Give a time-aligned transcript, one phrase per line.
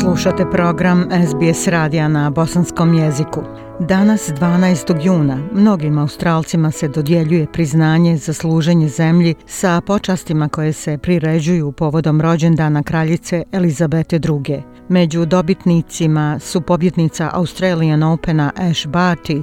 [0.00, 3.42] Slušate program SBS radija na bosanskom jeziku.
[3.80, 5.04] Danas, 12.
[5.06, 12.20] juna, mnogim Australcima se dodjeljuje priznanje za služenje zemlji sa počastima koje se priređuju povodom
[12.20, 14.62] rođendana kraljice Elizabete II.
[14.88, 19.42] Među dobitnicima su pobjednica Australian Opena Ash Barty,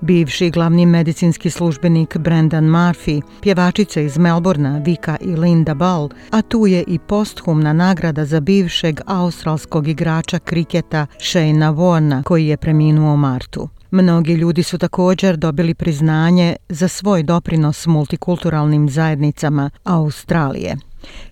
[0.00, 6.66] bivši glavni medicinski službenik Brendan Murphy, pjevačica iz Melbourna Vika i Linda Ball, a tu
[6.66, 13.16] je i posthumna nagrada za bivšeg australskog igrača kriketa Shayna Warna, koji je preminuo u
[13.16, 13.68] martu.
[13.90, 20.76] Mnogi ljudi su također dobili priznanje za svoj doprinos multikulturalnim zajednicama Australije.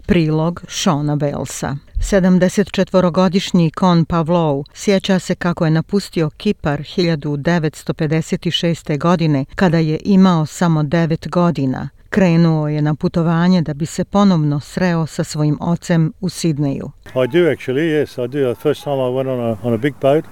[0.07, 1.77] Prilog Shona Belsa.
[1.99, 8.99] 74-godišnji Kon Pavlov sjeća se kako je napustio Kipar 1956.
[8.99, 11.89] godine kada je imao samo 9 godina.
[12.11, 16.91] Krenuo je na putovanje da bi se ponovno sreo sa svojim ocem u Sidneju.
[17.07, 18.55] I do actually, yes, I do.
[18.55, 20.25] The first time I went on a, on a big boat,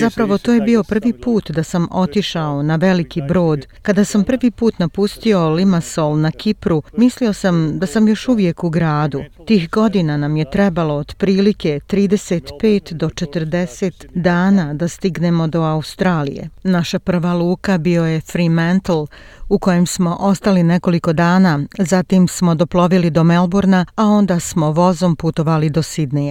[0.00, 3.66] Zapravo to je bio prvi put da sam otišao na veliki brod.
[3.82, 8.70] Kada sam prvi put napustio Limassol na Kipru, mislio sam da sam još uvijek u
[8.70, 9.22] gradu.
[9.46, 16.48] Tih godina nam je trebalo od prilike 35 do 40 dana da stignemo do Australije.
[16.62, 19.06] Naša prva luka bio je Fremantle,
[19.48, 25.16] u kojem smo ostali nekoliko dana, zatim smo doplovili do Melburna, a onda smo vozom
[25.16, 26.21] putovali do Sidneja.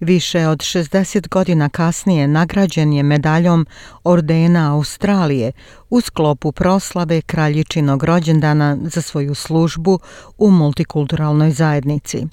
[0.00, 3.66] Više od 60 godina kasnije nagrađen je medaljom
[4.04, 5.52] Ordena Australije
[5.90, 9.98] u sklopu proslave kraljičinog rođendana za svoju službu
[10.38, 12.26] u multikulturalnoj zajednici.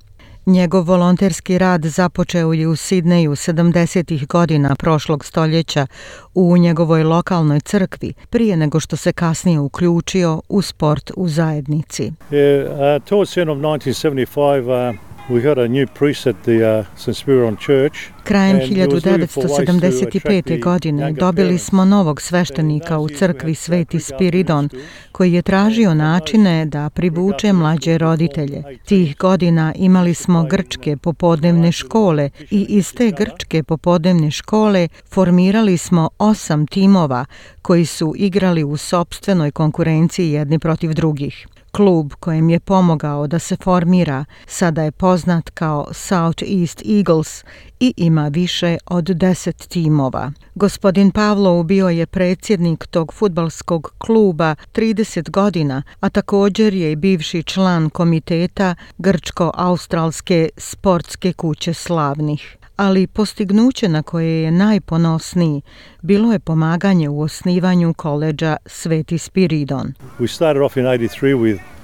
[0.48, 5.88] Njegov volonterski rad započeo je u Sidneju 70-ih godina prošlog stoljeća
[6.34, 12.12] u njegovoj lokalnoj crkvi, prije nego što se kasnije uključio u sport u zajednici.
[12.32, 16.80] Yeah, uh, towards the end of 1975, uh, we got a new priest at the
[16.80, 17.18] uh, St.
[17.18, 17.98] Spiridon Church.
[18.24, 20.64] Krajem 1975.
[20.64, 24.70] godine dobili smo novog sveštenika u crkvi Sveti Spiridon,
[25.12, 28.64] koji je tražio načine da privuče mlađe roditelje.
[28.86, 36.10] Tih godina imali smo grčke popodnevne škole i iz te grčke popodnevne škole formirali smo
[36.18, 37.26] osam timova
[37.62, 41.48] koji su igrali u sobstvenoj konkurenciji jedni protiv drugih.
[41.78, 47.44] Klub kojem je pomogao da se formira sada je poznat kao South East Eagles
[47.80, 50.32] i ima više od deset timova.
[50.56, 57.44] Gospodin Pavlov bio je predsjednik tog futbalskog kluba 30 godina, a također je i bivši
[57.44, 65.62] član komiteta Grčko-Australske sportske kuće slavnih ali postignuće na koje je najponosniji
[66.02, 69.94] bilo je pomaganje u osnivanju koleđa Sveti Spiridon.
[70.20, 71.77] We started off in 83 with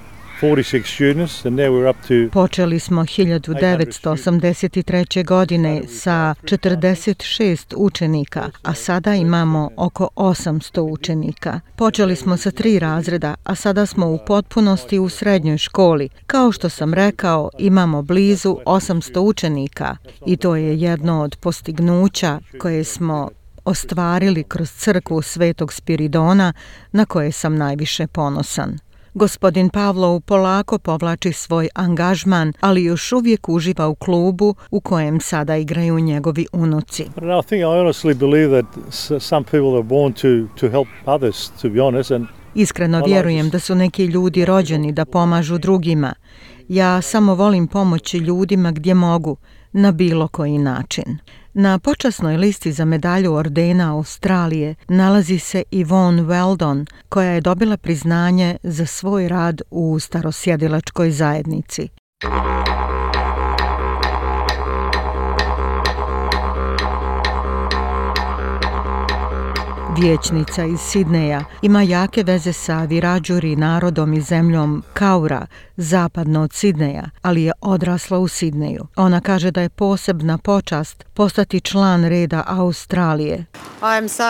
[2.31, 5.25] Počeli smo 1983.
[5.25, 11.59] godine sa 46 učenika, a sada imamo oko 800 učenika.
[11.75, 16.09] Počeli smo sa tri razreda, a sada smo u potpunosti u srednjoj školi.
[16.27, 22.83] Kao što sam rekao, imamo blizu 800 učenika i to je jedno od postignuća koje
[22.83, 23.29] smo
[23.65, 26.53] ostvarili kroz crkvu Svetog Spiridona
[26.91, 28.77] na koje sam najviše ponosan.
[29.15, 35.55] Gospodin Pavlov polako povlači svoj angažman, ali još uvijek uživa u klubu u kojem sada
[35.55, 37.05] igraju njegovi unuci.
[42.55, 46.13] Iskreno vjerujem da su neki ljudi rođeni da pomažu drugima.
[46.67, 49.37] Ja samo volim pomoći ljudima gdje mogu,
[49.71, 51.17] na bilo koji način.
[51.55, 58.57] Na počasnoj listi za medalju ordena Australije nalazi se Yvonne Weldon, koja je dobila priznanje
[58.63, 61.89] za svoj rad u starosjedilačkoj zajednici.
[70.01, 75.45] Vječnica iz Sidneja ima jake veze sa Virađuri narodom i zemljom Kaura,
[75.77, 78.87] zapadno od Sidneja, ali je odrasla u Sidneju.
[78.95, 83.45] Ona kaže da je posebna počast postati član reda Australije.
[83.81, 84.23] I am so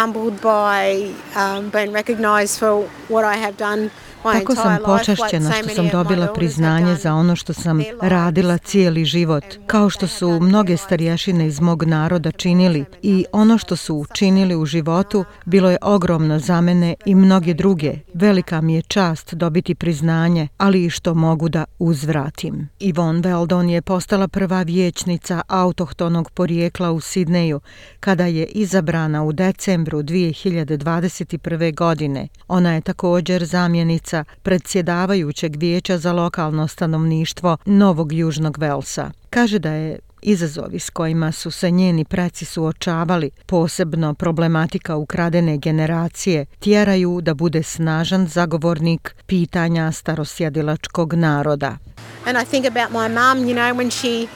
[0.00, 3.90] humbled by um, being recognized for what I have done
[4.32, 9.90] Tako sam počašćena što sam dobila priznanje za ono što sam radila cijeli život, kao
[9.90, 15.24] što su mnoge starješine iz mog naroda činili i ono što su učinili u životu
[15.44, 17.94] bilo je ogromno za mene i mnoge druge.
[18.14, 22.68] Velika mi je čast dobiti priznanje, ali i što mogu da uzvratim.
[22.78, 27.60] Ivon Veldon je postala prva vječnica autohtonog porijekla u Sidneju
[28.00, 31.74] kada je izabrana u decembru 2021.
[31.74, 32.28] godine.
[32.48, 39.10] Ona je također zamjenica predsjedavajućeg vijeća za lokalno stanovništvo Novog Južnog Velsa.
[39.30, 46.46] Kaže da je izazovi s kojima su se njeni preci suočavali, posebno problematika ukradene generacije,
[46.58, 51.78] tjeraju da bude snažan zagovornik pitanja starosjedilačkog naroda.
[52.26, 54.28] And I think about my mom, you know, when she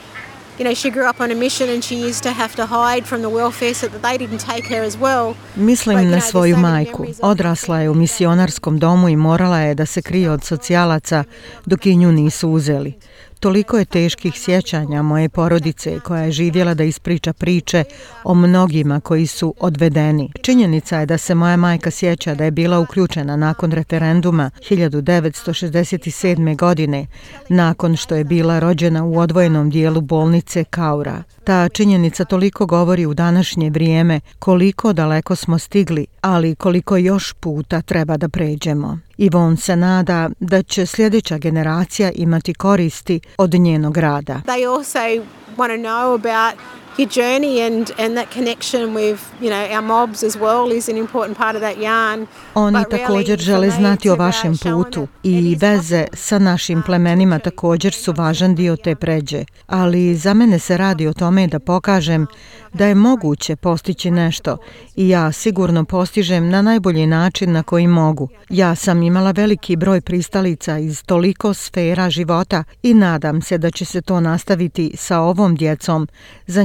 [0.60, 3.06] you know, she grew up on a mission and she used to have to hide
[3.06, 5.34] from the welfare so that they didn't take her as well.
[5.56, 7.06] Mislim na svoju majku.
[7.22, 11.24] Odrasla je u misionarskom domu i morala je da se krije od socijalaca
[11.66, 12.94] dok je nju nisu uzeli.
[13.40, 17.84] Toliko je teških sjećanja moje porodice koja je živjela da ispriča priče
[18.24, 20.32] o mnogima koji su odvedeni.
[20.42, 26.56] Činjenica je da se moja majka sjeća da je bila uključena nakon referenduma 1967.
[26.56, 27.06] godine,
[27.48, 31.22] nakon što je bila rođena u odvojenom dijelu bolnice Kaura.
[31.44, 37.82] Ta činjenica toliko govori u današnje vrijeme koliko daleko smo stigli, ali koliko još puta
[37.82, 38.98] treba da pređemo.
[39.22, 44.40] Ivon se nada da će sljedeća generacija imati koristi od njenog rada.
[44.46, 44.98] They also
[45.56, 46.60] want to know about
[47.00, 50.96] your journey and and that connection with you know our mobs as well is an
[50.96, 52.26] important part of that yarn.
[52.54, 58.54] Oni također žele znati o vašem putu i veze sa našim plemenima također su važan
[58.54, 62.26] dio te pređe, ali za mene se radi o tome da pokažem
[62.72, 64.56] da je moguće postići nešto
[64.96, 68.28] i ja sigurno postižem na najbolji način na koji mogu.
[68.48, 73.84] Ja sam imala veliki broj pristalica iz toliko sfera života i nadam se da će
[73.84, 76.08] se to nastaviti sa ovom djecom
[76.46, 76.64] za